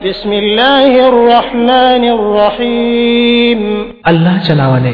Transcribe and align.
بسم 0.00 0.32
الله 0.32 1.08
الرحمن 1.08 2.04
الرحيم 2.10 3.60
अल्लाच्या 4.10 4.54
नावाने 4.56 4.92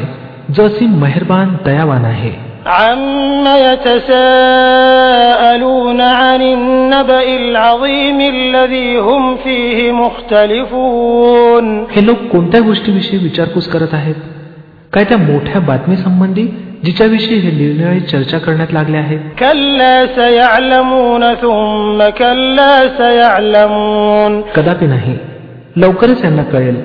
जो 0.55 0.63
असीम 0.65 0.91
मेहरबान 1.01 1.53
दयावान 1.65 2.05
आहे 2.05 2.31
عم 2.65 3.45
يتساءلون 4.67 6.01
عن 6.01 6.41
النبأ 6.41 7.23
العظيم 7.35 8.19
الذي 8.21 8.97
هم 8.97 9.35
فيه 9.43 9.91
مختلفون 9.91 11.65
हे 11.95 12.01
लोक 12.05 12.17
कोणत्या 12.31 12.61
गोष्टीविषयी 12.61 13.17
विचारपूस 13.23 13.67
करत 13.73 13.93
आहेत 13.93 14.19
काय 14.92 15.04
त्या 15.04 15.18
मोठ्या 15.18 15.60
बातमीसंबंधी 15.60 16.46
जिच्याविषयी 16.84 17.38
हे 17.38 17.50
निर्निराळी 17.50 18.00
चर्चा 18.00 18.38
करण्यात 18.38 18.72
लागले 18.72 18.96
आहेत? 18.96 19.18
कदापि 24.56 24.86
नाही. 24.86 25.18
लवकरच 25.76 26.24
यांना 26.24 26.42
कळेल. 26.42 26.82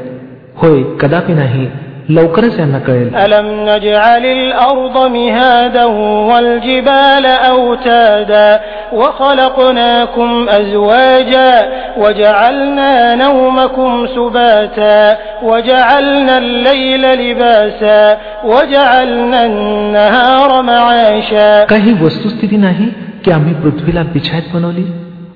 होय 0.55 0.83
कदापि 0.99 1.33
नाही. 1.33 1.67
लवकरच 2.08 2.58
यांना 2.58 2.78
कळेल 2.78 3.08
ألم 3.16 3.46
نجعل 3.68 4.24
الأرض 4.38 4.96
مهادا 5.16 5.84
والجبال 6.28 7.26
أوتادا 7.26 8.60
وخلقناكم 8.92 10.48
أزواجا 10.48 11.52
وجعلنا 11.98 13.14
نومكم 13.14 14.06
سباتا 14.06 15.16
وجعلنا 15.42 16.38
الليل 16.38 17.02
لباسا 17.22 18.16
وجعلنا 18.44 19.40
النهار 19.46 20.50
معاشا 20.62 21.66
काही 21.72 21.92
वस्तुस्थिती 22.02 22.56
नाही 22.56 22.86
की 23.24 23.30
आम्ही 23.30 23.54
पृथ्वीला 23.62 24.02
बिछायत 24.14 24.54
बनवली 24.54 24.84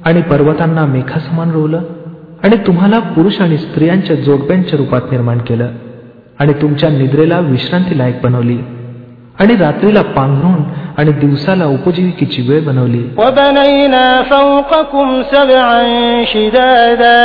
आणि 0.06 0.22
पर्वतांना 0.22 0.84
मेघासमान 0.86 1.50
रोवलं 1.50 1.82
आणि 2.44 2.56
तुम्हाला 2.66 2.98
पुरुष 3.16 3.40
आणि 3.40 3.56
स्त्रियांच्या 3.56 4.16
जोडप्यांच्या 4.16 4.78
रूपात 4.78 5.12
निर्माण 5.12 5.38
केलं 5.38 5.68
आणि 6.40 6.52
तुमच्या 6.62 6.88
निद्रेला 6.90 7.38
विश्रांती 7.40 7.98
लायक 7.98 8.20
बनवली 8.22 8.58
आणि 9.40 9.56
रात्रीला 9.56 10.02
पांघरून 10.16 10.62
आणि 10.98 11.12
दिवसाला 11.12 11.64
उपजीविकेची 11.66 12.42
वेळ 12.48 12.60
बनवली 12.64 13.02
وبنينا 13.22 14.06
فوقكم 14.30 15.08
سبعا 15.32 15.82
شدادا 16.32 17.20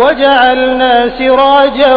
وجعلنا 0.00 0.92
سراجا 1.18 1.94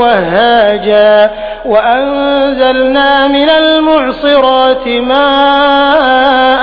وهاجا 0.00 1.30
وأنزلنا 1.72 3.10
من 3.36 3.48
المعصرات 3.62 4.84
ماء 5.10 6.62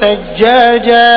ثجاجا 0.00 1.08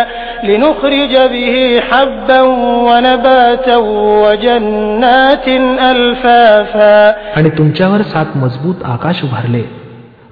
لنخرج 0.44 1.14
به 1.34 1.56
حبا 1.90 2.42
ونباتا 2.88 3.78
وجنات 4.24 5.48
ألفافا 5.92 7.16
आणि 7.36 7.50
तुमच्यावर 7.58 8.02
सात 8.14 8.38
मजबूत 8.38 8.84
आकाश 8.86 9.24
उभारले 9.24 9.64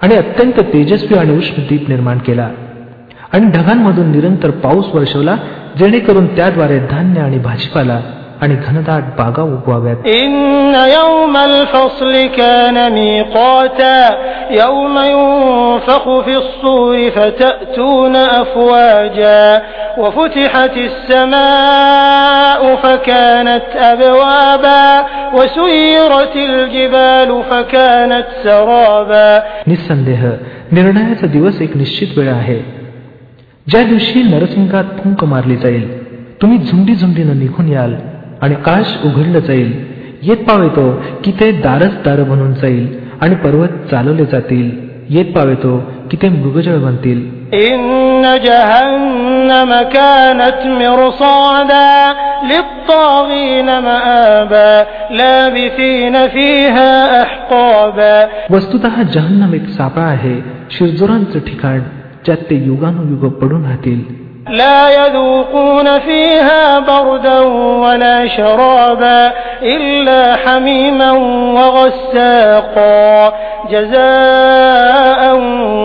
आणि 0.03 0.15
अत्यंत 0.15 0.59
तेजस्वी 0.73 1.17
आणि 1.17 1.37
उष्ण 1.37 1.63
दीप 1.69 1.89
निर्माण 1.89 2.17
केला 2.17 2.49
आणि 3.33 3.45
ढगांमधून 3.51 4.11
निरंतर 4.11 4.49
पाऊस 4.63 4.85
वर्षवला 4.93 5.35
जेणेकरून 5.79 6.25
त्याद्वारे 6.35 6.79
धान्य 6.91 7.21
आणि 7.21 7.39
भाजीपाला 7.39 7.99
आणि 8.41 8.55
घनदाट 8.55 9.03
बागा 9.17 9.43
उगवाव्यात 9.43 10.05
إن 10.19 10.75
يوم 10.99 11.37
الفصل 11.37 12.13
كان 12.37 12.77
ميقاتا 12.93 13.99
يوم 14.51 14.95
ينفخ 15.15 16.03
في 16.25 16.35
الصور 16.37 17.09
فتأتون 17.09 18.15
أفواجا 18.15 19.61
وفتحت 19.97 20.75
السماء 20.77 22.75
فكانت 22.75 23.67
أبوابا 23.91 24.85
وسيرت 25.33 26.35
الجبال 26.35 27.29
فكانت 27.51 28.27
سرابا 28.43 29.29
निसंदेह 29.67 30.21
निर्णयाचा 30.71 31.27
दिवस 31.27 31.61
एक 31.61 31.75
निश्चित 31.77 32.17
वेळ 32.17 32.29
आहे 32.33 32.59
ज्या 33.67 33.83
दिवशी 33.83 34.23
नरसिंगात 34.23 34.83
फुंक 34.99 35.23
मारली 35.23 35.55
जाईल 35.55 35.87
तुम्ही 36.41 36.57
झुंडी 36.57 36.95
झुंडीनं 36.95 37.39
निघून 37.39 37.67
याल 37.71 37.93
आणि 38.44 38.54
काश 38.54 38.96
उघडलं 39.04 39.38
जाईल. 39.38 39.84
येत 40.22 40.36
पावेतो 40.36 41.02
की 41.24 41.32
ते 41.40 41.52
दारच 41.52 42.02
दार 42.04 42.22
बनून 42.22 42.54
जाईल 42.54 43.00
आणि 43.20 43.34
पर्वत 43.34 43.68
चालवले 43.90 44.24
जातील. 44.24 44.70
येत 45.08 45.24
पावेतो 45.24 45.82
की 46.10 46.16
ते 46.22 46.28
मृगजळ 46.28 46.76
बनतील. 46.76 47.44
वस्तुत 58.50 58.80
जहन्नम 59.14 59.54
एक 59.54 59.68
सापळा 59.68 60.04
आहे. 60.04 60.42
शिरजोरांचं 60.70 61.38
ठिकाण 61.38 61.80
ज्यात 62.24 62.38
ते 62.50 62.64
युगानुयुग 62.64 63.32
पडून 63.32 63.64
राहतील. 63.64 64.23
لا 64.47 64.89
يذوقون 64.89 65.99
فيها 65.99 66.79
بردا 66.79 67.39
ولا 67.83 68.27
شرابا 68.27 69.31
إلا 69.63 70.35
حميما 70.35 71.11
وغساقا 71.57 73.33
جزاء 73.71 75.21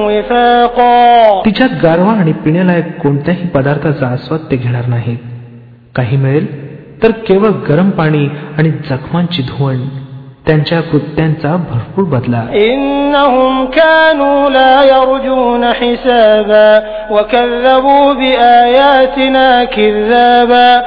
وفاقا 0.08 1.42
तिच्यात 1.44 1.72
गारवा 1.82 2.12
आणि 2.12 2.32
पिण्यालायक 2.44 2.96
कोणत्याही 3.02 3.46
पदार्थाचा 3.46 4.06
आस्वाद 4.06 4.40
ते 4.50 4.56
घेणार 4.56 4.86
नाहीत 4.86 5.18
काही 5.96 6.16
मिळेल 6.16 6.46
तर 7.02 7.10
केवळ 7.26 7.50
गरम 7.68 7.90
पाणी 7.90 8.26
आणि 8.58 8.70
जखमांची 8.90 9.42
धुवण 9.42 9.84
त्यांच्या 10.49 10.81
कृत्यांचा 10.81 11.55
भरपूर 11.55 12.05
बदला. 12.05 12.43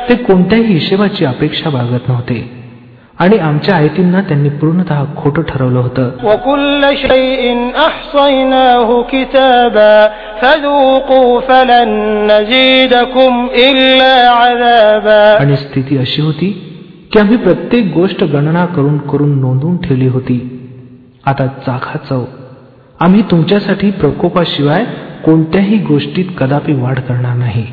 ते 0.09 0.15
कोणत्याही 0.15 0.65
हिशेबाची 0.65 1.25
अपेक्षा 1.25 1.71
बाळगत 1.71 2.09
नव्हते. 2.09 2.63
आणि 3.19 3.39
आमच्या 3.39 3.77
आयतींना 3.77 4.21
त्यांनी 4.21 4.49
पूर्णतः 4.49 5.05
खोट 5.17 5.41
ठरवलं 5.41 5.79
होतं. 5.79 6.11
आणि 15.37 15.57
स्थिती 15.57 15.99
अशी 15.99 16.23
होती 16.23 16.69
की 17.13 17.19
आम्ही 17.19 17.37
प्रत्येक 17.37 17.93
गोष्ट 17.95 18.25
गणना 18.25 18.67
करून 18.67 18.99
करून 18.99 19.41
नोंदवून 19.41 19.77
ठेवली 19.77 20.07
होती. 20.07 20.59
आता 21.27 21.47
चाखा 21.47 21.99
चव. 22.09 22.25
आम्ही 23.01 23.23
तुमच्यासाठी 23.23 23.91
प्रकोपाशिवाय 23.91 24.85
कोणत्याही 25.25 25.79
गोष्टीत 25.79 26.25
कदापि 26.39 26.73
वाढ 26.73 26.99
करणार 26.99 27.37
नाही. 27.37 27.67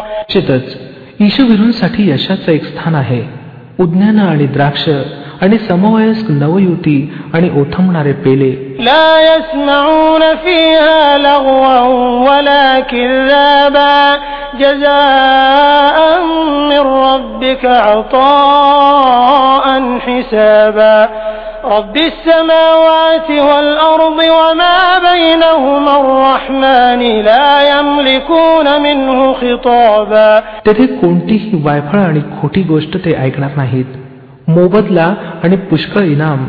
निश्चितच 0.00 0.78
ईशुविरूंसाठी 1.20 2.10
यशाचं 2.10 2.52
एक 2.52 2.64
स्थान 2.64 2.94
आहे. 2.94 3.22
उज्ञान 3.80 4.18
आणि 4.18 4.46
द्राक्ष 4.46 4.88
आणि 5.41 5.57
समवयस्क 5.69 6.27
नवयुती 6.31 6.97
आणि 7.33 7.49
ओथंबणारे 7.61 8.13
पेले 8.23 8.51
لا 8.79 9.09
يسمعون 9.31 10.23
فيها 10.45 11.17
لغوا 11.17 11.79
ولا 12.27 12.79
كذابا 12.79 13.97
جزاء 14.59 15.97
من 16.69 16.83
ربك 17.07 17.65
عطاء 17.87 19.65
حسابا 19.99 21.09
رب 21.65 21.95
السماوات 21.97 23.29
والأرض 23.29 24.19
وما 24.39 24.79
بينهما 25.11 25.93
الرحمن 26.01 27.01
لا 27.21 27.49
يملكون 27.69 28.67
منه 28.81 29.33
خطابا 29.33 30.29
तेथे 30.67 30.85
कोणतीही 31.01 31.61
वायफळ 31.63 31.99
आणि 31.99 32.21
खोटी 32.41 32.61
गोष्ट 32.63 32.97
ते 33.05 33.15
ऐकणार 33.25 33.55
नाहीत 33.57 33.89
मोबदला 34.48 35.14
आणि 35.44 35.56
पुष्कळ 35.56 36.00
इनाम. 36.00 36.46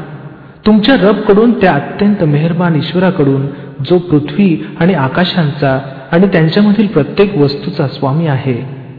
तुमच्या 0.66 0.96
रबकडून 0.96 1.62
त्या 1.62 1.74
अत्यंत 1.74 2.24
मेहरबान 2.24 2.76
ईश्वराकडून 2.76 3.46
जो 3.90 3.98
पृथ्वी 3.98 4.66
आणि 4.80 4.94
आकाशांचा 4.94 5.80
आणि 6.12 6.28
त्यांच्यामधील 6.28 6.88
प्रत्येक 6.88 7.38
वस्तूचा 7.38 7.88
स्वामी 7.88 8.28
आहे. 8.28 8.83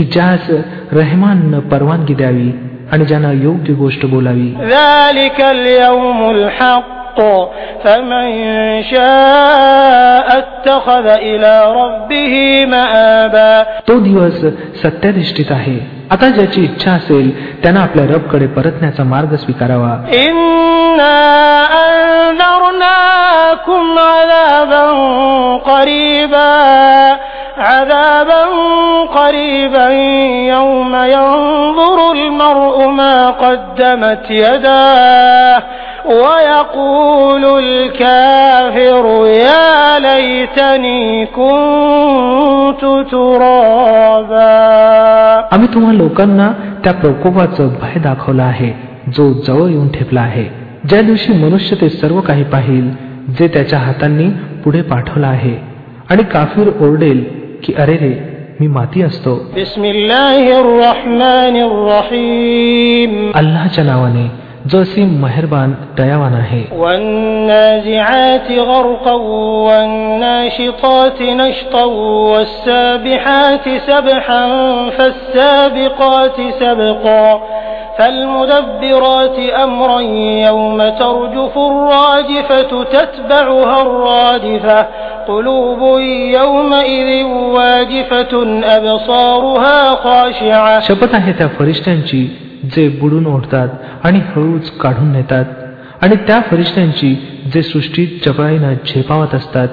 की 0.00 0.06
ज्यास 0.06 0.50
रहमाननं 0.92 1.60
परवानगी 1.60 2.14
द्यावी 2.14 2.52
आणि 2.92 3.04
ज्यांना 3.04 3.32
योग्य 3.32 3.72
गोष्ट 3.72 4.06
बोलावी. 4.06 4.54
الحق 7.09 7.49
فمن 7.83 8.27
شاء 8.83 10.27
اتخذ 10.37 11.05
إلى 11.07 11.53
ربه 11.73 12.65
مآبا 12.65 13.65
तो 13.87 13.99
दिवस 13.99 14.39
सत्याधिष्ठित 14.83 15.51
आहे 15.51 15.77
आता 16.11 16.27
ज्याची 16.29 16.63
इच्छा 16.63 16.91
असेल 16.91 17.27
त्यानं 17.63 17.79
आपल्या 17.79 18.05
रबकडे 18.05 18.47
परतण्याचा 18.55 19.03
मार्ग 19.03 19.35
स्वीकारावा 19.35 19.93
إنا 20.25 21.17
أنذرناكم 21.85 23.83
عذابا 23.99 24.85
قريبا 25.71 26.51
عذابا 27.57 28.41
قريبا 29.19 29.87
يوم 30.55 30.93
ينظر 30.95 31.97
المرء 32.11 32.87
ما 32.87 33.29
قدمت 33.29 34.25
يداه 34.29 35.59
ويقول 36.05 37.43
الكافر 37.59 39.05
يا 39.27 39.99
ليتني 39.99 41.25
كنت 41.25 42.81
ترابا 43.11 44.49
आम्ही 45.55 45.67
तुम्हा 45.73 45.91
लोकांना 45.93 46.51
त्या 46.83 46.93
प्रकोपाचं 46.93 47.67
भय 47.81 47.99
दाखवलं 48.03 48.43
आहे 48.43 48.71
जो 49.15 49.31
जवळ 49.47 49.69
येऊन 49.69 49.87
ठेपला 49.91 50.21
आहे 50.21 50.45
ज्या 50.89 51.01
दिवशी 51.01 51.33
मनुष्य 51.43 51.75
ते 51.81 51.89
सर्व 51.89 52.19
काही 52.27 52.43
पाहिल 52.53 52.89
जे 53.37 53.47
त्याच्या 53.53 53.79
हातांनी 53.79 54.29
पुढे 54.63 54.81
पाठवलं 54.91 55.27
आहे 55.27 55.55
आणि 56.09 56.23
काफीर 56.33 56.67
ओरडेल 56.85 57.23
की 57.63 57.73
अरे 57.83 57.97
रे 57.97 58.13
मी 58.59 58.67
माती 58.77 59.01
असतो 59.01 59.31
بسم 59.57 59.83
الله 59.83 60.43
الرحمن 60.59 61.55
الرحيم 61.69 63.11
अल्लाच्या 63.35 63.83
नावाने 63.83 64.27
जो 64.71 64.81
असीम 64.81 65.09
मेहरबान 65.23 65.73
दयावान 65.97 66.33
आहे 66.33 66.63
والنازعات 66.83 68.51
غرقا 68.51 69.15
والناشطات 69.67 71.21
نشطا 71.21 71.83
والسابحات 72.31 73.65
سبحا 73.87 74.43
فالسابقات 74.97 76.37
سبقا 76.59 77.41
فالمدبرات 77.97 79.39
أمرا 79.63 79.99
يوم 80.49 80.89
ترجف 80.89 81.57
الراجفة 81.57 82.83
تتبعها 82.83 83.81
الرادفة 83.81 84.85
قلوب 85.27 85.99
يومئذ 86.39 87.23
واجفة 87.55 88.33
أبصارها 88.77 89.95
خاشعة 89.95 90.79
शपथ 90.79 91.13
आहे 91.13 91.31
त्या 91.33 91.47
फरिश्त्यांची 91.47 92.21
जे 92.76 92.88
बुडून 92.88 93.26
ओढतात 93.26 93.68
आणि 94.04 94.18
हळूच 94.18 94.70
काढून 94.70 95.12
नेतात. 95.12 95.44
आणि 96.02 96.16
त्या 96.16 96.40
फरिश्त्यांची 96.40 97.14
जे 97.54 97.62
सृष्टीत 97.62 98.28
चपळाईनं 98.28 98.74
झेपावत 98.74 99.34
असतात 99.34 99.68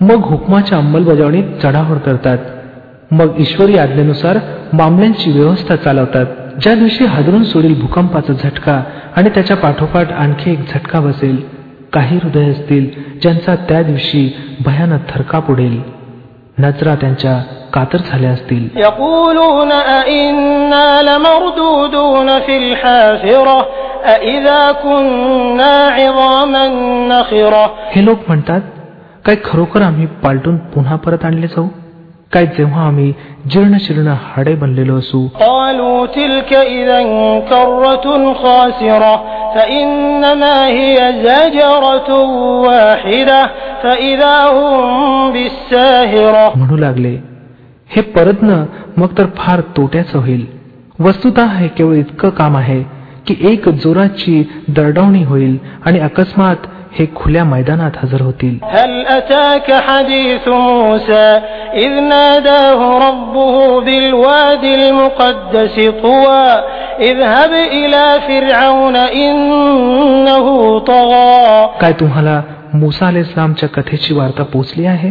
मग 0.00 0.16
हुकमाच्या 0.16 0.78
अंमलबजावणीत 0.78 1.44
चढावड 1.62 1.98
करतात. 1.98 2.38
मग 3.10 3.34
ईश्वरी 3.38 3.78
आज्ञेनुसार 3.78 4.38
मामल्यांची 4.72 5.30
व्यवस्था 5.30 5.76
चालवतात 5.76 6.26
ज्या 6.62 6.74
दिवशी 6.74 7.04
हादरून 7.04 7.44
सोडील 7.44 7.80
भूकंपाचा 7.80 8.32
झटका 8.32 8.82
आणि 9.16 9.28
त्याच्या 9.28 9.56
पाठोपाठ 9.56 10.12
आणखी 10.12 10.52
एक 10.52 10.58
झटका 10.74 11.00
बसेल 11.00 11.42
काही 11.92 12.18
हृदय 12.22 12.50
असतील 12.50 12.86
ज्यांचा 13.22 13.54
त्या 13.54 13.82
दिवशी 13.82 14.34
भयानक 14.64 15.00
थरकाप 15.08 15.50
उडेल. 15.50 15.80
नजरा 16.58 16.94
त्यांच्या 16.94 17.42
कातर 17.72 17.98
झाल्या 18.06 18.30
असतील. 18.30 18.68
لمردودون 21.09 22.39
في 22.39 22.57
الحافرة 22.57 23.67
أئذا 24.15 24.61
كنا 24.83 25.73
عظاما 25.97 26.63
نخرة 27.11 27.65
हे 27.95 28.01
लोक 28.05 28.19
म्हणतात 28.27 28.61
काय 29.25 29.35
खरोखर 29.45 29.81
आम्ही 29.81 30.05
पालटून 30.23 30.57
पुन्हा 30.73 30.95
परत 31.05 31.25
आणले 31.25 31.47
जाऊ 31.47 31.67
काय 32.33 32.45
जेव्हा 32.57 32.85
आम्ही 32.87 33.11
जीर्ण 33.51 33.77
शिर्ण 33.79 34.13
हाडे 34.27 34.53
बनलेलो 34.61 34.97
असू 34.99 35.19
قالوا 35.39 36.05
تلك 36.05 36.51
إذا 36.53 36.99
كرة 37.51 38.05
خاسرة 38.43 39.15
فإنما 39.55 40.55
هي 40.67 40.97
زجرة 41.27 42.09
واحدة 42.67 43.41
فإذا 43.83 44.35
هم 44.55 45.31
بالساهرة 45.33 46.45
म्हणू 46.55 46.77
लागले 46.77 47.15
हे 47.95 48.01
परतनं 48.15 48.65
मग 48.97 49.17
तर 49.17 49.25
फार 49.37 49.59
तोट्याचं 49.77 50.19
होईल 50.19 50.45
वस्तुत 51.00 51.38
हे 51.38 51.68
केवळ 51.68 51.94
इतकं 51.94 52.28
काम 52.28 52.56
आहे 52.56 52.82
की 53.26 53.36
एक 53.40 53.68
जोराची 53.68 54.50
दरडवणी 54.68 55.24
होईल 55.24 55.58
आणि 55.84 55.98
अकस्मात 55.98 56.56
हे 56.98 57.06
खुल्या 57.16 57.44
मैदानात 57.44 57.90
हजर 57.96 58.20
होतील. 58.20 58.58
काय 71.80 71.92
तुम्हाला 71.92 72.42
मुसा 72.74 73.06
अल 73.06 73.16
इस्लामच्या 73.16 73.68
कथेची 73.68 74.14
वार्ता 74.14 74.42
पोचली 74.42 74.86
आहे? 74.86 75.10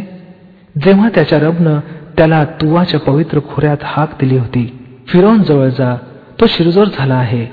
जेव्हा 0.85 1.09
त्याच्या 1.15 1.39
रबनं 1.39 1.79
त्याला 2.17 2.43
तुवाच्या 2.43 2.99
पवित्र 2.99 3.39
खोऱ्यात 3.39 3.77
हाक 3.83 4.09
दिली 4.21 4.37
होती 4.37 4.78
फिरवून 5.11 5.43
जवळ 5.43 5.67
जा. 5.67 5.97
तो 6.41 6.45
शिरजोर 6.47 6.85
झाला 6.97 7.13
आहे. 7.13 7.45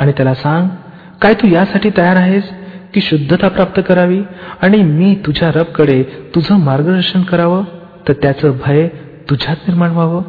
आणि 0.00 0.12
त्याला 0.12 0.34
सांग 0.34 0.68
काय 1.22 1.34
तू 1.34 1.48
यासाठी 1.48 1.90
तयार 1.90 2.16
आहेस? 2.16 2.50
की 2.94 3.00
शुद्धता 3.00 3.48
प्राप्त 3.48 3.80
करावी? 3.88 4.20
आणि 4.62 4.76
मी 4.76 5.14
तुझ्या 5.26 5.48
रबकडे 5.48 6.02
तुझं 6.34 6.60
मार्गदर्शन 6.60 7.22
करावं? 7.22 7.64
तर 8.08 8.12
त्याचं 8.12 8.50
भय 8.66 8.88
तुझ्यात 9.30 9.56
निर्माण 9.68 9.90
व्हावं. 9.90 10.22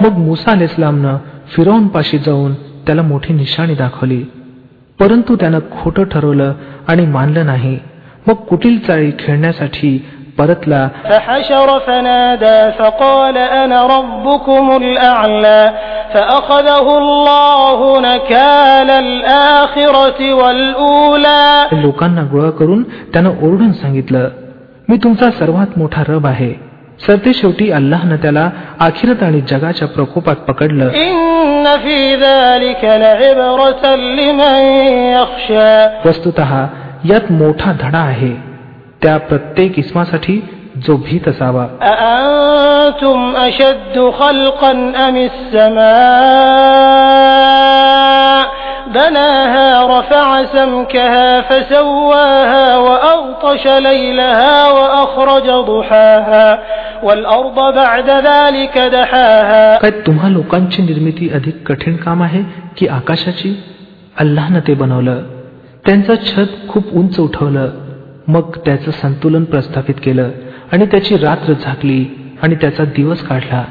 मग 0.00 0.18
मुसा 0.18 0.50
अल 0.50 0.60
इस्लामनं 0.60 1.16
फिरवून 1.56 1.88
पाशी 1.88 2.18
जाऊन 2.18 2.54
त्याला 2.86 3.02
मोठी 3.02 3.32
निशाणी 3.32 3.74
दाखवली. 3.74 4.24
परंतु 5.00 5.36
त्यानं 5.36 5.58
खोटं 5.58 6.04
ठरवलं 6.04 6.52
आणि 6.88 7.06
मानलं 7.06 7.46
नाही. 7.46 7.78
मग 8.26 8.34
कुटील 8.34 8.78
चाळी 8.86 9.10
खेळण्यासाठी 9.18 10.06
परतला. 10.38 10.88
लोकांना 21.72 22.22
गोळा 22.22 22.50
करून 22.50 22.82
त्यानं 22.82 23.30
ओरडून 23.30 23.72
सांगितलं 23.72 24.28
मी 24.88 24.96
तुमचा 24.96 25.30
सर्वात 25.30 25.78
मोठा 25.78 26.02
रब 26.08 26.26
आहे. 26.26 26.54
सरते 27.07 27.33
शेवटी 27.33 27.71
अल्लाहनं 27.71 28.15
त्याला 28.15 28.49
आखिरत 28.79 29.23
आणि 29.23 29.41
जगाच्या 29.41 29.87
प्रकोपात 29.87 30.35
पकडलं 30.47 30.89
إن 31.63 31.65
في 31.77 32.15
ذلك 32.15 32.83
لعبرة 32.83 33.95
لمن 33.95 34.61
يخشى 35.13 35.73
वस्तुत 36.05 36.39
यात 37.05 37.31
मोठा 37.31 37.71
धडा 37.81 37.99
आहे 37.99 38.33
त्या 39.03 39.17
प्रत्येक 39.17 39.79
इस्मासाठी 39.79 40.41
जो 40.87 40.95
भीत 40.97 41.27
असावा 41.27 41.65
أأنتم 41.81 43.35
أشد 43.35 43.95
خلقا 44.19 44.71
أم 45.07 45.15
السماء 47.21 48.45
بناها 48.87 49.99
رفع 49.99 50.43
سمكها 50.45 51.41
فسواها 51.41 52.77
وأغطش 52.77 53.67
ليلها 53.67 54.67
وأخرج 54.71 55.47
ضحاها 55.65 56.59
والأرض 57.03 57.57
بعد 57.75 58.09
ذلك 58.25 58.77
دحاها 58.77 59.77
काय 59.77 59.91
तुम्हा 60.05 60.29
लोकांची 60.29 60.81
निर्मिती 60.81 61.29
अधिक 61.29 61.63
कठीण 61.67 61.95
काम 61.97 62.23
आहे 62.23 62.41
की 62.77 62.87
आकाशाची 62.87 63.53
अल्लानं 64.19 64.59
ते 64.67 64.73
बनवलं 64.73 65.21
त्यांचं 65.85 66.15
छत 66.25 66.51
खूप 66.69 66.93
उंच 66.93 67.19
उठवलं 67.19 67.69
मग 68.27 68.57
त्याचं 68.65 68.91
संतुलन 68.91 69.43
प्रस्थापित 69.43 69.95
केलं 70.03 70.29
आणि 70.73 70.85
त्याची 70.85 71.17
रात्र 71.17 71.53
झाकली 71.53 72.03
आणि 72.43 72.55
त्याचा 72.55 72.83
दिवस 72.97 73.23
काढला 73.27 73.63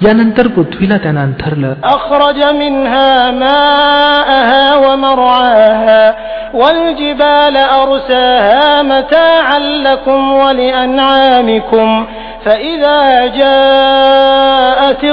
यानंतर 0.00 0.46
पृथ्वीला 0.46 0.96
त्यानं 0.98 1.20
अंथरलं 1.20 1.74
أخرج 1.84 2.38
منها 2.54 3.30
ماءها 3.32 4.74
ومرعاها 4.76 6.14
والجبال 6.54 7.56
أرساها 7.56 8.82
متاعا 8.82 9.58
لكم 9.58 10.32
ولأنعامكم 10.32 12.06
فإذا 12.44 13.26
جاءت 13.26 15.04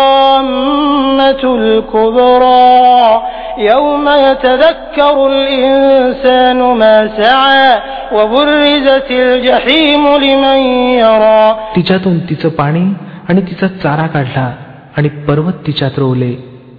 الطامة 0.00 1.42
الكبرى 1.44 3.22
يوم 3.58 4.08
يتذكر 4.08 5.26
الإنسان 5.26 6.58
ما 6.58 6.96
سعى 7.22 7.78
وبرزت 8.12 9.10
الجحيم 9.10 10.02
لمن 10.24 10.60
يرى 11.04 11.42
तिच्यातून 11.76 12.18
तिचं 12.18 12.48
पाणी 12.48 12.84
आणि 13.28 13.40
तिचा 13.40 13.66
चारा 13.82 14.06
काढला 14.06 14.52
आणि 14.96 15.08
पर्वत 15.08 15.66
तिच्यात 15.66 15.98
रोवले 15.98 16.32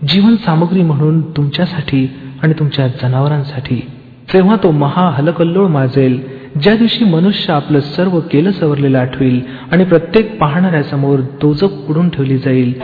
जीवन 0.07 0.35
सामग्री 0.35 0.81
म्हणून 0.81 1.21
तुमच्यासाठी 1.31 2.01
आणि 2.43 2.53
तुमच्या 2.53 2.87
जनावरांसाठी 2.87 3.79
तेव्हा 4.32 4.56
तो 4.62 4.70
महा 4.70 5.10
हलकल्लोळ 5.10 5.66
माजेल. 5.66 6.36
ज्या 6.62 6.74
दिवशी 6.74 7.04
मनुष्य 7.04 7.52
आपलं 7.52 7.80
सर्व 7.80 8.20
केलं 8.20 8.50
सवरलेलं 8.50 8.98
आठवेल 8.98 9.40
आणि 9.72 9.84
प्रत्येक 9.84 10.38
पाहणाऱ्यासमोर 10.38 11.18
दोजक 11.20 11.90
उडून 11.90 12.08
ठेवली 12.08 12.38
जाईल. 12.38 12.82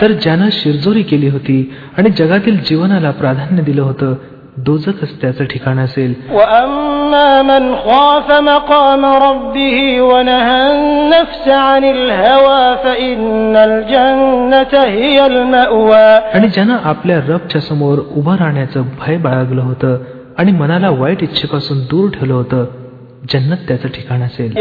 तर 0.00 0.12
ज्यानं 0.12 0.48
शिरजोरी 0.52 1.02
केली 1.02 1.28
होती 1.28 1.74
आणि 1.98 2.10
जगातील 2.10 2.56
जीवनाला 2.62 3.10
प्राधान्य 3.10 3.62
दिलं 3.62 3.82
होतं 3.82 4.14
दोजकच 4.59 5.21
त्याचं 5.21 5.43
ठिकाण 5.43 5.79
असेल 5.79 6.13
وأما 6.31 7.41
من 7.41 7.75
خاف 7.75 8.31
مقام 8.41 9.05
ربه 9.05 10.01
ونهى 10.01 10.61
النفس 10.71 11.47
عن 11.47 11.83
الهوى 11.83 12.77
فإن 12.83 13.55
الجنة 13.55 14.73
هي 14.83 15.25
المأوى 15.25 16.07
आणि 16.33 16.47
ज्यानं 16.47 16.77
आपल्या 16.83 17.19
रबच्या 17.27 17.61
समोर 17.61 17.99
उभं 18.15 18.35
राहण्याचं 18.35 18.81
भय 18.99 19.17
बाळगलं 19.17 19.61
होतं 19.61 19.97
आणि 20.37 20.51
मनाला 20.51 20.89
वाईट 20.89 21.23
इच्छेपासून 21.23 21.77
दूर 21.91 22.09
ठेवलं 22.09 22.33
होतं 22.33 22.65
जन्नत 23.28 23.56
त्याचं 23.68 23.88
ठिकाण 23.88 24.22
असेल. 24.22 24.56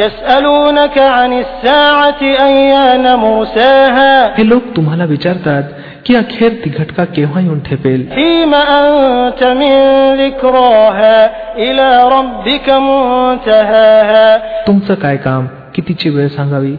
हे 4.37 4.49
लोक 4.49 4.61
तुम्हाला 4.75 5.03
विचारतात 5.03 5.63
की 6.05 6.15
अखेर 6.15 6.51
ती 6.65 6.69
घटका 6.79 7.03
केव्हा 7.05 7.41
येऊन 7.41 7.59
ठेपेल? 7.59 8.11
तुमचं 14.67 14.93
काय 14.93 15.17
काम? 15.17 15.47
कितीची 15.75 16.09
वेळ 16.09 16.27
सांगावी? 16.27 16.75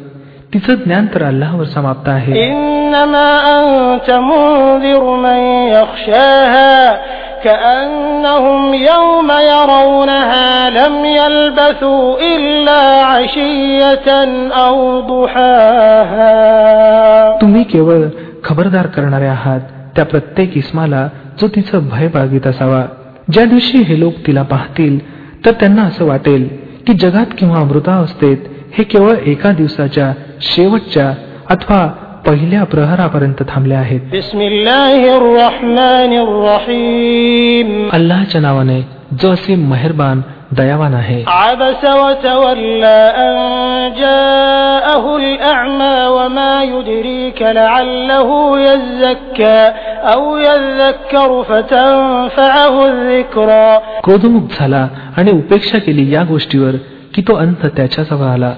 तिचं 0.54 0.74
ज्ञान 0.74 1.06
तर 1.06 1.22
अल्लावर 1.22 1.64
समाप्त 1.64 2.08
आहे. 2.08 2.32
إنما 7.45 7.83
أنت 7.83 8.25
منذر 8.25 8.43
من 8.43 8.65
يخشاها 8.65 8.65
كأنهم 8.65 8.73
يوم 8.73 9.31
يرونها 9.31 10.69
لم 10.69 11.05
يلبثوا 11.05 12.17
إلا 12.35 13.05
عشية 13.05 14.07
أو 14.51 15.01
ضحاها 15.01 16.35
तुम्ही 17.41 17.63
केवळ 17.63 18.01
खबरदार 18.43 18.87
करणारे 18.87 19.27
आहात 19.27 19.59
त्या 19.95 20.05
प्रत्येक 20.05 20.57
इस्माला 20.57 21.07
जो 21.41 21.47
तिचं 21.47 21.79
भय 21.89 22.07
बाळगीत 22.07 22.47
असावा 22.47 22.83
ज्या 23.31 23.45
दिवशी 23.45 23.77
हे 23.77 23.99
लोक 23.99 24.13
तिला 24.27 24.41
पाहतील 24.41 25.15
तर 25.45 25.51
त्यांना 25.51 25.81
असं 25.81 26.05
वाटेल 26.05 26.47
की 26.87 26.93
जगात 26.93 27.25
किंवा 27.37 27.57
अमृतावस्थेत 27.57 28.37
हे 28.77 28.83
केवळ 28.83 29.13
एका 29.25 29.51
दिवसाच्या 29.51 30.13
शेवटच्या 30.41 31.13
अथवा 31.49 31.89
पहिल्या 32.26 32.64
प्रहरापर्यंत 32.64 33.42
थांबल्या 33.48 33.78
आहेत. 33.78 34.00
अल्लाच्या 37.92 38.40
नावाने 38.40 38.88
जो 39.22 39.30
असे 39.30 39.54
मेहरबान 39.54 40.20
दयावान 40.56 40.94
आहे. 40.94 41.24
क्रोधमुख 54.04 54.40
झाला 54.58 54.88
आणि 55.16 55.30
उपेक्षा 55.30 55.78
केली 55.78 56.14
या 56.14 56.22
गोष्टीवर 56.22 56.72
की 57.14 57.22
तो 57.22 57.34
अंत 57.34 57.66
त्याच्याजवळ 57.76 58.26
आला. 58.26 58.52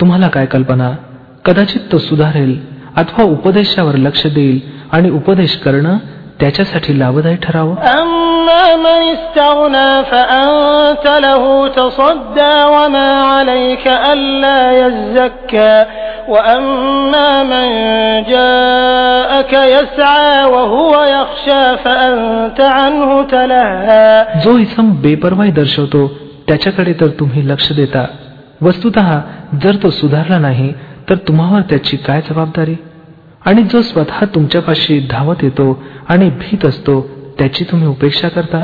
तुम्हाला 0.00 0.28
काय 0.28 0.46
कल्पना? 0.46 0.90
कदाचित 1.44 1.80
तो 1.92 1.98
सुधारेल. 1.98 2.73
अथवा 2.96 3.24
उपदेशावर 3.24 3.94
लक्ष 3.94 4.26
देईल 4.26 4.60
आणि 4.92 5.10
उपदेश 5.10 5.56
करणं 5.56 5.96
त्याच्यासाठी 6.40 6.98
लाभदायी 6.98 7.36
ठरावं? 7.36 7.74
जो 24.44 24.58
इसम 24.58 24.90
बेपरवाई 24.90 25.50
दर्शवतो 25.50 26.08
त्याच्याकडे 26.48 26.92
तर 26.92 27.06
तुम्ही 27.06 27.48
लक्ष 27.48 27.72
देता। 27.72 28.06
वस्तुत 28.62 28.98
जर 29.62 29.74
तो 29.82 29.90
सुधारला 29.90 30.38
नाही 30.38 30.72
तर 31.10 31.14
तुम्हावर 31.14 31.60
त्याची 31.60 31.96
काय 31.96 32.20
जबाबदारी? 32.20 32.74
आणि 33.46 33.62
जो 33.62 33.82
स्वतः 33.82 34.24
तुमच्यापाशी 34.24 35.08
धावत 35.10 35.36
येतो 35.42 35.82
आणि 36.08 36.30
भीत 36.30 36.66
असतो 36.66 37.00
त्याची 37.38 37.64
तुम्ही 37.64 37.86
उपेक्षा 37.88 38.28
करता? 38.28 38.58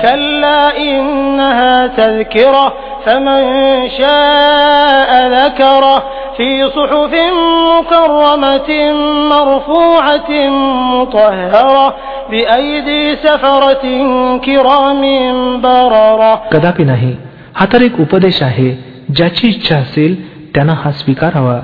कदापि 16.52 16.84
नाही 16.84 17.16
हा 17.54 17.66
तर 17.72 17.82
एक 17.82 18.00
उपदेश 18.00 18.42
आहे 18.42 18.70
ज्याची 19.16 19.48
इच्छा 19.48 19.76
असेल 19.76 20.30
त्यांना 20.54 20.72
हा 20.72 20.90
स्वीकारावा 20.92 21.60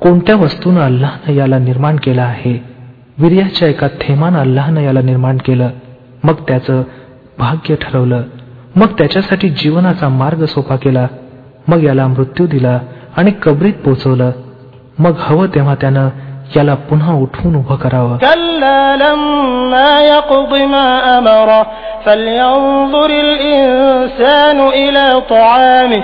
कोणत्या 0.02 0.36
वस्तूनं 0.36 0.82
अल्लाहनं 0.82 1.34
याला 1.34 1.58
निर्माण 1.58 1.96
केला 1.96 2.22
आहे 2.22 2.76
वीर्याच्या 3.18 3.68
एका 3.68 3.88
थेमानं 3.88 4.40
अल्लाहनं 4.40 4.82
याला 4.82 5.02
निर्माण 5.02 5.38
केलं 5.38 5.70
मग 6.24 6.34
त्याचं 6.34 6.84
भाग्य 7.40 7.76
ठरवलं 7.76 8.22
मग 8.76 8.88
त्याच्यासाठी 8.98 9.50
जीवनाचा 9.50 10.08
मार्ग 10.10 10.46
सोपा 10.46 10.76
केला 10.76 11.08
मग 11.68 11.84
याला 11.84 12.08
मृत्यू 12.08 12.46
दिला 12.48 12.80
आणि 13.18 13.32
कबरीत 13.44 13.74
पोचवलं 13.86 14.32
मग 15.00 15.14
हवं 15.20 15.48
तेव्हा 15.56 15.76
त्यानं 15.76 16.10
याला 16.56 16.74
पुन्हा 16.90 17.14
उठवून 17.14 17.56
उभं 17.56 17.76
करावं 17.76 18.18
كلا 18.18 18.96
لما 18.96 19.92
يقض 20.04 20.52
ما 20.74 20.88
أمره 21.18 21.62
فلينظر 22.06 23.10
الإنسان 23.10 24.60
إلى 24.82 25.06
طعامه 25.30 26.04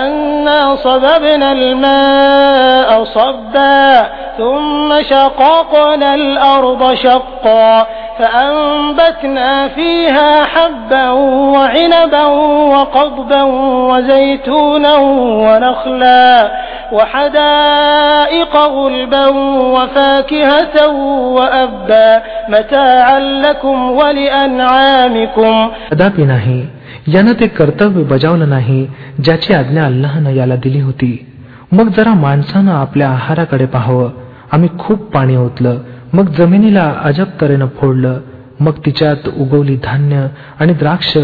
أنا 0.00 0.60
صببنا 0.76 1.52
الماء 1.52 3.04
صبا 3.04 4.02
ثم 4.38 4.88
شققنا 5.02 6.14
الأرض 6.14 6.94
شقا 6.94 7.86
فأنبتنا 8.18 9.68
فيها 9.68 10.44
حبا 10.44 11.10
وعنبا 11.54 12.24
وقضبا 12.74 13.42
وزيتونا 13.90 14.94
ونخلا 15.46 16.50
وحدائق 16.92 18.56
غلبا 18.56 19.26
وفاكهة 19.74 20.76
وأبا 21.36 22.22
متاعا 22.48 23.18
لكم 23.18 23.90
ولأنعامكم 23.90 25.54
कदापि 25.92 26.24
नाही 26.24 26.60
यानं 27.08 27.32
ते 27.40 27.46
कर्तव्य 27.58 28.02
बजावलं 28.10 28.48
नाही 28.48 28.80
ज्याची 29.24 29.54
आज्ञा 29.54 29.84
अल्लाहनं 29.84 30.30
याला 30.30 30.56
दिली 30.56 30.80
होती 30.80 31.12
मग 31.72 31.88
जरा 31.96 32.12
माणसानं 32.14 32.72
आपल्या 32.72 33.08
आहाराकडे 33.08 33.66
पाहावं 33.66 34.10
आम्ही 34.52 34.68
खूप 34.78 34.98
पाणी 35.14 35.36
ओतलं 35.36 35.78
मग 36.13 36.29
जमिनीला 36.29 36.93
अजब 37.03 37.25
तऱ्हेनं 37.41 37.67
फोडलं. 37.67 38.17
मग 38.59 38.71
तिच्यात 38.85 39.27
उगवली 39.37 39.75
धान्य 39.83 40.27
आणि 40.59 40.73
द्राक्ष 40.73 41.17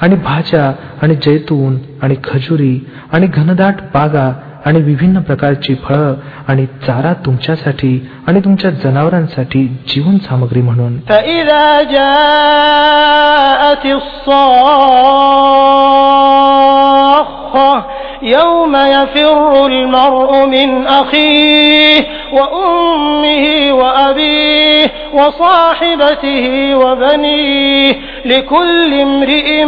आणि 0.00 0.14
भाज्या 0.14 0.72
आणि 1.02 1.14
जैतून 1.14 1.78
आणि 2.02 2.14
खजुरी 2.24 2.86
आणि 3.12 3.26
घनदाट 3.26 3.74
बागा 3.94 4.32
आणि 4.66 4.82
विभिन्न 4.82 5.20
प्रकारची 5.20 5.74
फळं 5.74 6.14
आणि 6.48 6.66
चारा 6.66 7.12
तुमच्यासाठी 7.12 8.08
आणि 8.26 8.40
तुमच्या 8.40 8.70
जनावरांसाठी 8.70 9.66
जीवन 9.88 10.18
सामग्री 10.18 10.62
म्हणून. 10.62 10.96
فإذا 17.19 17.19
جاءت 17.19 17.55
الصاخة 17.55 17.85
يوم 18.21 18.75
يفر 18.75 19.65
المرء 19.65 20.45
من 20.45 20.87
أخيه 20.87 22.07
وأمه 22.33 23.73
وأبيه 23.73 24.91
وصاحبته 25.13 26.75
وبنيه 26.75 27.95
لكل 28.25 28.93
امرئ 29.01 29.65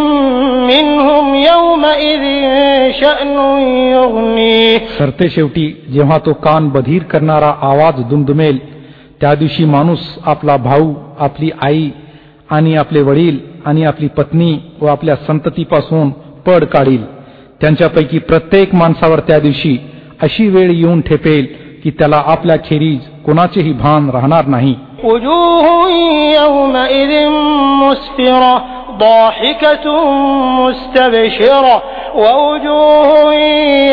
منهم 0.68 1.36
يومئذ 1.36 2.24
شأن 3.02 3.38
يغنيه 3.92 4.80
सरते 4.98 5.30
शेवटी 5.30 5.68
जेव्हा 5.90 6.18
तो 6.18 6.34
कान 6.34 6.70
बधीर 6.70 7.04
करणारा 7.04 7.54
आवाज 7.62 8.04
दुमदुमेल 8.04 8.58
त्या 9.22 9.36
दिवशी 9.36 9.66
माणूस 9.66 10.18
आपला 10.26 10.58
भाऊ 10.58 10.94
आपली 11.20 11.50
आई 11.62 11.90
आणि 12.50 12.76
आपले 12.76 13.02
वडील 13.02 13.40
आणि 13.66 13.84
आपली 13.84 14.08
पत्नी 14.08 14.58
व 14.82 14.86
आपल्या 14.86 15.16
संततीपासून 15.16 16.10
पड 16.46 16.64
काढील 16.64 17.11
त्यांच्यापैकी 17.62 18.20
प्रत्येक 18.20 18.76
माणसावर 18.76 19.20
त्या 19.20 19.40
दिवशी 19.40 19.78
अशी 20.22 20.48
वेळ 20.48 20.72
येऊन 20.72 21.02
ठेपेल 21.02 21.46
की 21.84 21.90
त्याला 21.90 22.24
आपल्या 22.26 22.56
खेरीज 22.66 23.00
कोणाचेही 23.26 23.74
भान 23.74 24.10
राहणार 24.10 24.46
नाही 24.46 24.76
وجوه 25.04 25.92
يومئذ 26.42 27.30
مسفرة 27.82 28.66
ضاحكة 29.00 30.10
مستبشرة 30.60 31.84
ووجوه 32.16 33.34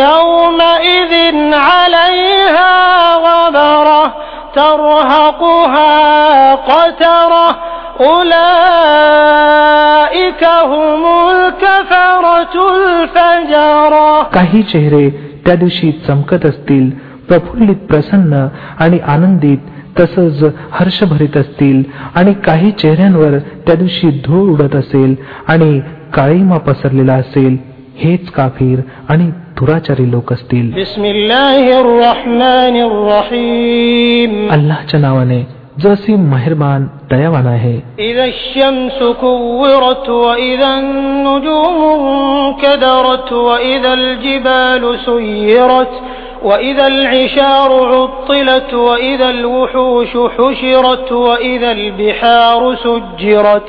يومئذ 0.08 1.34
عليها 1.54 3.16
غبرة 3.16 4.14
ترهقها 4.54 6.54
قترة 6.54 7.56
أولئك 9.04 10.44
هم 10.44 11.04
الكفرة 11.04 11.04
الفجرة 11.04 11.07
काही 14.33 14.61
चेहरे 14.61 15.09
त्या 15.45 15.55
दिवशी 15.55 15.91
चमकत 15.91 16.45
असतील 16.45 16.89
प्रफुल्लित 17.27 17.75
प्रसन्न 17.75 18.47
आणि 18.79 18.99
आनंदित 18.99 19.57
तसंच 19.99 20.43
हर्षभरित 20.71 21.37
असतील 21.37 21.83
आणि 22.15 22.33
काही 22.33 22.71
चेहऱ्यांवर 22.71 23.37
त्या 23.37 23.75
दिवशी 23.75 24.21
धूळ 24.25 24.49
उडत 24.51 24.75
असेल 24.75 25.15
आणि 25.47 25.79
काळीमा 26.13 26.57
पसरलेला 26.57 27.13
असेल 27.13 27.57
हेच 27.97 28.31
काफीर 28.31 28.79
आणि 29.09 29.27
दुराचारी 29.27 30.11
लोक 30.11 30.33
असतील. 30.33 30.71
अल्लाहच्या 34.49 34.99
नावाने 34.99 35.58
जो 35.82 35.90
असीम 35.90 36.20
मेहरबान 36.30 36.82
दयावान 37.10 37.46
आहे 37.46 37.76
إذا 37.98 38.24
الشمس 38.24 38.98
كورت 39.20 40.08
وإذا 40.08 40.68
النجوم 40.78 41.78
انكدرت 42.06 43.32
وإذا 43.32 43.92
الجبال 43.92 44.98
سيرت 45.06 45.92
وإذا 46.42 46.86
العشار 46.86 47.70
عطلت 47.94 48.74
وإذا 48.74 49.28
الوحوش 49.30 50.12
حشرت 50.38 51.12
وإذا 51.12 51.70
البحار 51.72 52.76
سجرت 52.76 53.66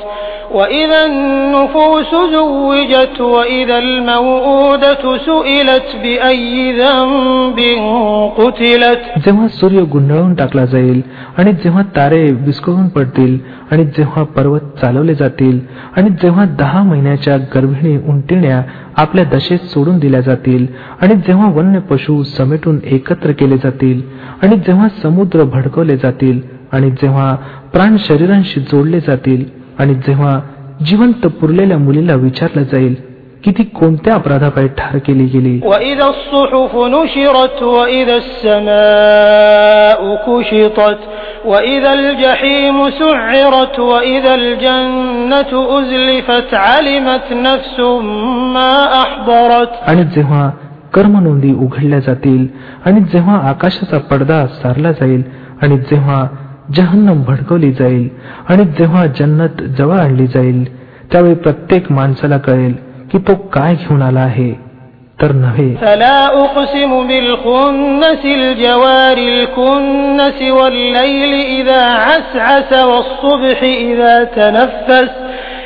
وإذا 0.50 1.04
النفوس 1.04 2.10
زوجت 2.32 3.20
وإذا 3.20 3.78
الموءودة 3.78 5.02
سئلت 5.18 5.88
بأي 6.02 6.72
ذنب 6.72 7.58
قتلت 8.38 9.00
जेव्हा 9.26 9.48
सूर्य 9.50 9.82
गुंडाळून 9.92 10.34
टाकला 10.34 10.64
जाईल 10.64 11.00
आणि 11.38 11.52
जेव्हा 11.64 11.82
तारे 11.96 12.22
विस्कळून 12.46 12.88
पडतील 12.88 13.38
आणि 13.70 13.84
जेव्हा 13.96 14.22
पर्वत 14.36 14.60
चालवले 14.82 15.14
जातील 15.14 15.58
आणि 15.96 16.10
जेव्हा 16.22 16.44
दहा 16.58 16.82
महिन्याच्या 16.82 17.36
गर्भिणी 17.54 17.96
उंटिण्या 18.08 18.62
आपल्या 18.96 19.24
दशेत 19.24 19.66
सोडून 19.72 19.98
दिल्या 19.98 20.20
जातील 20.20 20.66
आणि 21.02 21.14
जेव्हा 21.26 21.50
वन्य 21.50 21.78
पशु 21.90 22.22
समेटून 22.36 22.78
एकत्र 22.84 23.30
केले 23.30 23.56
जातील 23.56 24.00
आणि 24.42 24.56
जेव्हा 24.56 24.88
समुद्र 25.02 25.44
भडकवले 25.44 25.96
जातील 25.96 26.40
आणि 26.72 26.90
जेव्हा 26.90 27.34
प्राण 27.72 27.96
शरीरांशी 27.98 28.60
जोडले 28.60 29.00
जातील 29.00 29.44
आणि 29.79 29.93
जेव्हा 29.93 30.39
जिवंत 30.85 31.25
पुरलेल्या 31.27 31.77
मुलीला 31.77 32.15
विचारलं 32.15 32.63
जाईल 32.63 32.95
की 33.43 33.51
ती 33.51 33.63
कोणत्या 33.63 34.13
अपराधापायी 34.13 34.67
ठार 34.67 34.97
केली 34.97 35.25
गेली? 35.25 35.59
आणि 49.87 50.03
जेव्हा 50.03 50.49
कर्म 50.93 51.19
नोंदी 51.19 51.53
उघडल्या 51.53 51.99
जातील 51.99 52.47
आणि 52.85 53.01
जेव्हा 53.01 53.35
आकाशाचा 53.49 53.97
पडदा 53.97 54.45
सारला 54.47 54.91
जाईल 54.91 55.23
आणि 55.61 55.77
जेव्हा 55.77 56.27
जहन्नम 56.75 57.23
भडकवली 57.23 57.71
जाईल 57.71 58.09
आणि 58.49 58.63
जेव्हा 58.65 59.05
जन्नत 59.05 59.61
जवळ 59.77 59.95
आणली 59.95 60.27
जाईल 60.27 60.81
त्यावेळी 61.11 61.35
प्रत्येक 61.35 61.91
माणसाला 61.91 62.37
कळेल 62.37 62.73
की 63.11 63.17
तो 63.17 63.35
काय 63.35 63.75
घेऊन 63.75 64.01
आला 64.01 64.19
आहे. 64.19 64.71
तर 65.21 65.31
नव्हे. 65.31 65.75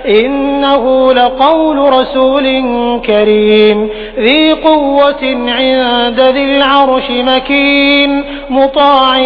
إنه 0.07 1.13
لقول 1.13 1.79
رسول 1.93 2.47
كريم 3.07 3.89
ذي 4.19 4.53
قوة 4.53 5.23
عند 5.49 6.21
ذي 6.21 6.45
العرش 6.45 7.11
مكين 7.11 8.23
مطاع 8.51 9.19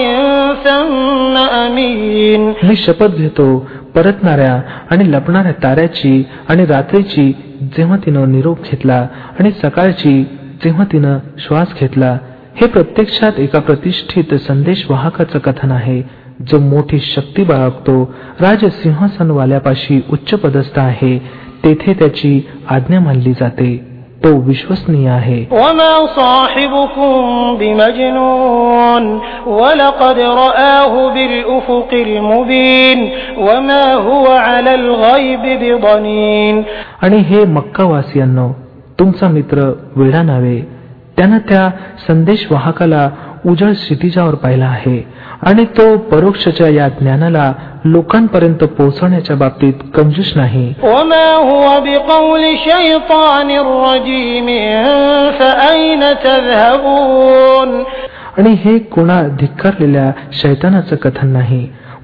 ثم 0.64 1.37
أمين 1.37 2.53
मी 2.64 2.77
शपथ 2.77 3.16
घेतो 3.16 3.47
परतणाऱ्या 3.94 4.55
आणि 4.90 5.12
लपणाऱ्या 5.12 5.53
ताऱ्याची 5.62 6.23
आणि 6.49 6.64
रात्रीची 6.66 7.33
जेव्हा 7.77 7.97
तिनं 7.97 8.33
निरोप 8.33 8.62
घेतला 8.62 9.07
आणि 9.40 9.51
सकाळची 9.62 10.23
जेव्हा 10.64 10.85
तिनं 10.92 11.18
श्वास 11.38 11.75
घेतला 11.81 12.16
हे 12.61 12.66
प्रत्यक्षात 12.66 13.38
एका 13.38 13.59
प्रतिष्ठित 13.59 14.35
संदेश 14.35 14.85
वाहकाचं 14.90 15.38
कथन 15.38 15.70
आहे 15.70 16.17
जो 16.47 16.60
मोठी 16.60 16.99
शक्ती 16.99 17.43
बाळगतो 17.43 18.13
राजसिंहासनवाल्यापाशी 18.41 20.02
उच्चपदस्थ 20.12 20.80
आहे 20.80 21.21
तेथे 21.65 21.93
त्याची 21.93 22.47
आज्ञा 22.69 22.99
मानली 22.99 23.34
जाते. 23.34 23.89
तो 24.23 24.39
विश्वसनीय 24.39 25.10
आहे. 25.10 25.45
आणि 37.02 37.17
हे 37.17 37.45
मक्कावासियांनो 37.45 38.49
तुमचा 38.99 39.28
मित्र 39.28 39.73
वेळा 39.95 40.21
नावे 40.21 40.80
त्यानं 41.17 41.38
त्या 41.38 41.69
संदेश 42.08 42.47
वाहकाला 42.52 43.10
उजळ 43.45 43.71
क्षितिजावर 43.71 44.36
पाहिला 44.36 44.65
आहे 44.65 45.08
आणि 45.41 45.65
तो 45.65 45.97
परोक्षच्या 45.97 46.69
या 46.69 46.88
ज्ञानाला 46.88 47.54
लोकांपर्यंत 47.86 48.63
पोहोचवण्याच्या 48.63 49.36
बाबतीत 49.36 49.73
कंजूस 49.95 50.34
नाही. 50.36 50.73
आणि 58.38 58.49
हे 58.49 58.80
कोणा 58.80 59.21
धिक्कारलेल्या 59.39 60.12
शैतानाचं 60.32 60.95
कथन 60.95 61.28
नाही. 61.28 61.67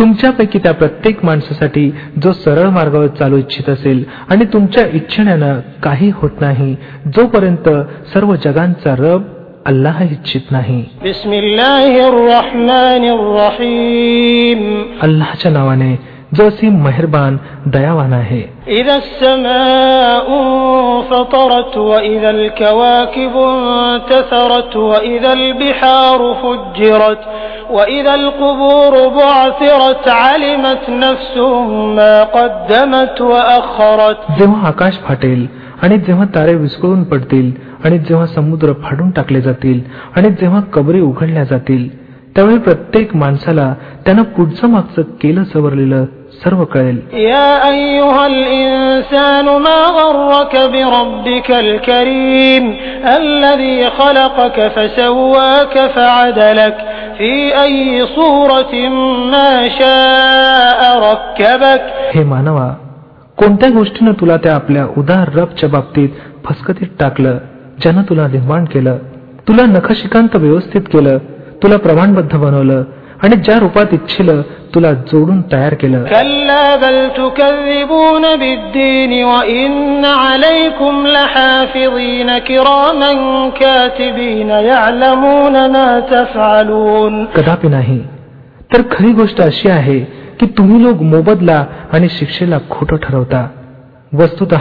तुमच्यापैकी 0.00 0.58
त्या 0.58 0.72
प्रत्येक 0.72 1.24
माणसासाठी 1.24 1.90
जो 2.22 2.32
सरळ 2.32 2.68
मार्गावर 2.68 3.06
चालू 3.06 3.36
इच्छित 3.36 3.68
असेल 3.68 4.04
आणि 4.30 4.44
तुमच्या 4.44 4.86
इच्छेण्यानं 4.92 5.60
काही 5.82 6.10
होत 6.14 6.40
नाही 6.40 6.76
जोपर्यंत 7.06 7.68
सर्व 8.14 8.34
जगांचा 8.34 8.94
रब 8.98 9.22
अल्लाह 9.66 10.02
इच्छित 10.12 10.40
नाही. 10.50 10.84
अल्लाहच्या 15.02 15.52
नावाने 15.52 16.17
जो 16.36 16.46
असीम 16.48 16.74
मेहरबान 16.84 17.36
दयावान 17.66 18.12
आहे 18.12 18.40
जेव्हा 34.38 34.66
आकाश 34.68 34.98
फाटेल 34.98 35.46
आणि 35.82 35.98
जेव्हा 35.98 36.24
तारे 36.34 36.54
विस्कळून 36.54 37.02
पडतील 37.04 37.50
आणि 37.84 37.98
जेव्हा 37.98 38.26
समुद्र 38.26 38.72
फाडून 38.72 39.10
टाकले 39.10 39.40
जातील 39.40 39.80
आणि 40.16 40.30
जेव्हा 40.30 40.60
कबरी 40.72 41.00
उघडल्या 41.00 41.44
जातील 41.44 41.88
त्यावेळी 42.38 42.58
प्रत्येक 42.58 43.16
माणसाला 43.16 43.74
त्यानं 44.04 44.22
पुढचं 44.22 44.66
मागचं 44.66 45.02
केलं 45.02 45.44
सवरलेलं 45.44 46.04
सर्व 46.44 46.64
कळेल. 46.64 46.98
हे 62.14 62.24
मानवा 62.24 62.74
कोणत्या 63.36 63.70
गोष्टीनं 63.70 64.12
तुला 64.12 64.36
त्या 64.36 64.54
आपल्या 64.54 64.84
उदार 64.98 65.28
रबच्या 65.34 65.68
बाबतीत 65.68 66.08
फसकतीत 66.44 66.88
टाकलं 67.00 67.38
ज्यानं 67.82 68.02
तुला 68.02 68.26
निर्माण 68.26 68.64
केलं 68.64 68.98
तुला 69.48 69.66
नखशिकांत 69.66 70.36
व्यवस्थित 70.36 70.80
केलं 70.80 71.18
तुला 71.62 71.76
प्रमाणबद्ध 71.76 72.36
बनवलं 72.36 72.84
आणि 73.22 73.36
ज्या 73.36 73.58
रूपात 73.58 73.86
इच्छिलं 73.92 74.42
तुला 74.74 74.92
जोडून 74.92 75.42
तयार 75.42 75.74
केलं. 75.74 76.04
कदापि 87.24 87.68
नाही. 87.68 88.04
तर 88.72 88.82
खरी 88.90 89.12
गोष्ट 89.12 89.40
अशी 89.40 89.68
आहे 89.68 89.98
की 90.40 90.46
तुम्ही 90.46 90.82
लोक 90.82 91.02
मोबदला 91.02 91.64
आणि 91.92 92.08
शिक्षेला 92.08 92.58
खोटं 92.70 92.96
ठरवता. 92.96 93.48
वस्तुत 94.12 94.54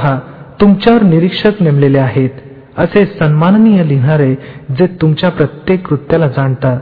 तुमच्यावर 0.62 1.02
निरीक्षक 1.02 1.52
नेमलेले 1.60 2.00
आहेत. 2.00 2.30
असे 2.78 3.06
सन्माननीय 3.06 3.84
लिहिणारे 3.84 4.36
जे 4.78 4.88
तुमच्या 4.88 5.30
प्रत्येक 5.30 5.88
कृत्याला 5.88 6.28
जाणतात. 6.28 6.80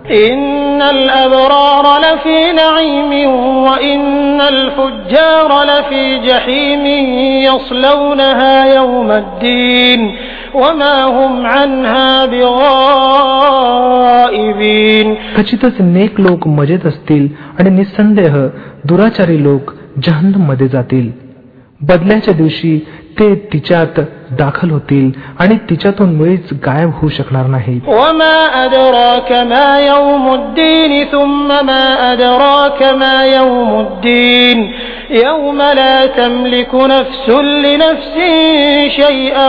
खचितच 15.37 15.75
नेक 15.79 16.21
लोक 16.21 16.47
मजेत 16.47 16.85
असतील 16.85 17.27
आणि 17.59 17.69
निसंदेह 17.69 18.35
दुराचारी 18.83 19.43
लोक 19.43 19.71
जहनमध्ये 20.03 20.67
जातील. 20.67 21.25
बदल्याच्या 21.81 22.33
दिवशी 22.33 22.87
ते 23.18 23.34
तिच्यात 23.52 24.00
दाखल 24.38 24.70
होतील 24.70 25.10
आणि 25.38 25.56
तिच्यातून 25.70 26.14
मुळीच 26.16 26.52
गायब 26.66 26.90
होऊ 26.94 27.08
शकणार 27.08 27.46
नाहीत 27.46 27.88
وما 27.88 28.36
أدراك 28.56 29.30
ما 29.52 29.68
يوم 29.86 30.24
الدين 30.34 30.92
ثم 31.12 31.48
ما 31.66 31.84
أدراك 32.12 32.82
ما 32.82 33.16
يوم 33.26 33.70
الدين 33.80 34.58
يوم 35.10 35.58
لا 35.62 36.06
تملك 36.06 36.74
نفس 36.74 37.26
لنفس 37.64 38.14
شيئا 38.96 39.48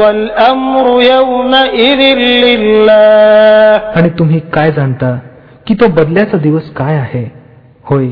والأمر 0.00 0.86
يومئذ 1.02 2.00
لله 2.44 3.92
आणि 3.96 4.08
तुम्ही 4.18 4.40
काय 4.52 4.72
जाणता 4.72 5.18
की 5.66 5.74
तो 5.74 5.88
बदल्याचा 5.92 6.38
दिवस 6.38 6.70
काय 6.76 6.96
आहे 6.96 7.24
होय 7.84 8.08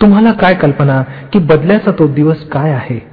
तुम्हाला 0.00 0.32
काय 0.32 0.54
कल्पना 0.54 1.02
की 1.32 1.38
बदल्याचा 1.38 1.90
तो 1.98 2.06
दिवस 2.12 2.48
काय 2.48 2.72
आहे 2.72 3.07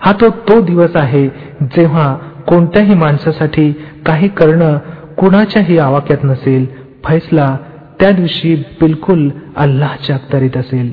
हा 0.00 0.12
तो 0.12 0.28
तो 0.48 0.60
दिवस 0.60 0.96
आहे 0.96 1.26
जेव्हा 1.62 2.14
कोणत्याही 2.48 2.94
माणसासाठी 2.94 3.72
काही 4.06 4.28
करणं 4.28 4.78
कुणाच्याही 5.18 5.78
आवाक्यात 5.78 6.24
नसेल 6.24 6.66
फैसला 7.04 7.56
त्या 8.00 8.10
दिवशी 8.10 8.54
बिलकुल 8.80 9.30
अल्लाहच्या 9.56 10.16
अखत्यारीत 10.16 10.56
असेल. 10.56 10.92